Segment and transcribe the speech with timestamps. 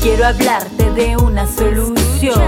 [0.00, 2.40] quiero hablarte de una solución.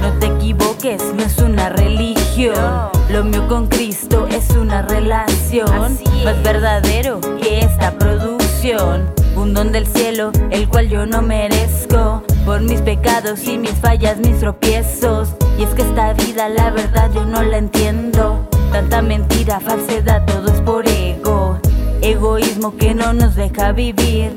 [0.00, 2.90] No te equivoques, no es una religión.
[3.08, 9.12] Lo mío con Cristo es una relación más verdadero que esta producción.
[9.36, 12.22] Un don del cielo, el cual yo no merezco.
[12.44, 15.34] Por mis pecados y mis fallas, mis tropiezos.
[15.58, 18.48] Y es que esta vida, la verdad, yo no la entiendo.
[18.72, 21.58] Tanta mentira, falsedad, todo es por ego.
[22.02, 24.32] Egoísmo que no nos deja vivir.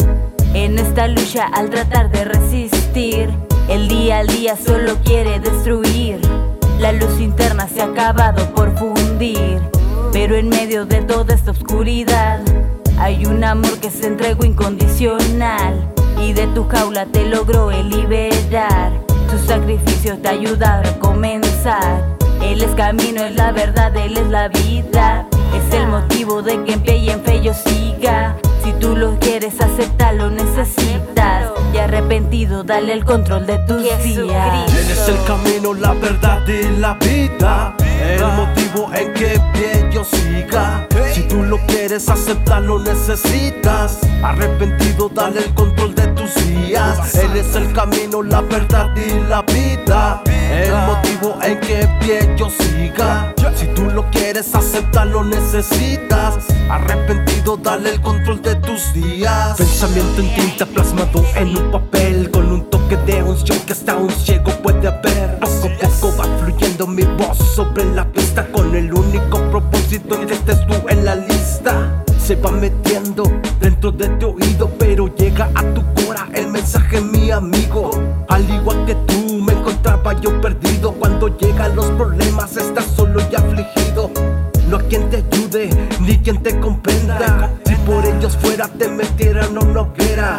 [0.54, 3.30] En esta lucha al tratar de resistir,
[3.70, 6.20] el día al día solo quiere destruir.
[6.80, 9.62] La luz interna se ha acabado por fundir,
[10.12, 12.40] pero en medio de toda esta oscuridad
[13.00, 18.92] hay un amor que se entregó incondicional y de tu jaula te logró liberar.
[19.30, 22.18] Su sacrificio te ayuda a comenzar.
[22.42, 25.28] Él es camino, es la verdad, Él es la vida.
[25.56, 28.36] Es el motivo de que en fe y en fe yo siga.
[28.68, 31.52] Si tú lo quieres aceptar, lo necesitas.
[31.74, 34.74] Y arrepentido, dale el control de tus días.
[34.74, 37.78] Él es el camino, la verdad y la vida.
[37.80, 40.86] El motivo en que pie yo siga.
[41.14, 44.00] Si tú lo quieres aceptar, lo necesitas.
[44.22, 47.16] Arrepentido, dale el control de tus días.
[47.16, 50.22] Él es el camino, la verdad y la vida.
[50.26, 53.34] El motivo en que pie yo siga.
[53.56, 56.36] Si tú lo quieres aceptar, lo necesitas.
[56.70, 59.56] Arrepentido, dale el control de tus días.
[59.58, 62.30] Pensamiento en tinta plasmado en un papel.
[62.30, 65.40] Con un toque de unción que hasta un ciego puede ver.
[65.40, 68.46] Poco a poco va fluyendo mi voz sobre la pista.
[68.52, 72.04] Con el único propósito de que estés tú en la lista.
[72.20, 73.24] Se va metiendo
[73.62, 77.92] dentro de tu oído, pero llega a tu cora el mensaje, mi amigo.
[78.28, 80.92] Al igual que tú, me encontraba yo perdido.
[80.94, 84.12] Cuando llegan los problemas, estás solo y afligido.
[84.70, 85.24] No hay quien te
[86.08, 87.52] ni quien te comprenda.
[87.66, 90.38] Si por ellos fuera te metieran a una hoguera.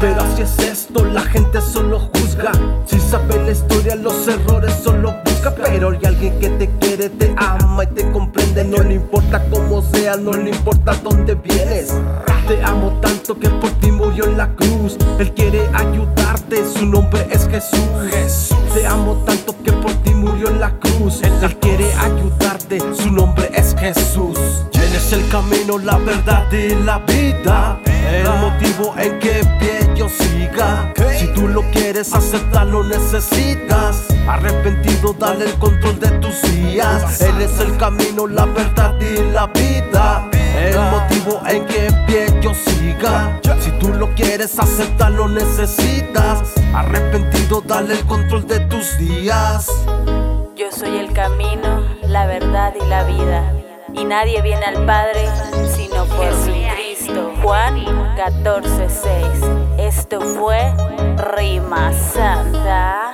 [0.00, 2.52] Pero así es esto, la gente solo juzga.
[2.86, 5.52] Si sabe la historia, los errores solo busca.
[5.54, 8.64] Pero hay alguien que te quiere, te ama y te comprende.
[8.64, 11.92] No le importa cómo sea, no le importa dónde vienes.
[12.46, 14.96] Te amo tanto que por ti murió en la cruz.
[15.18, 18.54] Él quiere ayudarte, su nombre es Jesús.
[18.74, 21.20] Te amo tanto que por ti murió en la cruz.
[21.22, 24.29] Él quiere ayudarte, su nombre es Jesús.
[25.70, 27.78] Camino, la verdad y la vida.
[27.84, 30.92] El motivo en que pie yo siga.
[31.16, 34.06] Si tú lo quieres aceptar, lo necesitas.
[34.26, 37.20] Arrepentido, dale el control de tus días.
[37.20, 40.28] Él es el camino, la verdad y la vida.
[40.56, 43.40] El motivo en que pie yo siga.
[43.60, 46.52] Si tú lo quieres aceptar, lo necesitas.
[46.74, 49.68] Arrepentido, dale el control de tus días.
[50.56, 53.59] Yo soy el camino, la verdad y la vida.
[53.94, 55.26] Y nadie viene al Padre
[55.68, 56.28] sino por
[56.74, 57.32] Cristo.
[57.42, 57.84] Juan
[58.16, 59.78] 14:6.
[59.78, 60.72] Esto fue
[61.36, 63.09] Rima Santa.